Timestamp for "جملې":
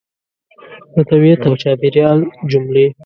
2.51-2.85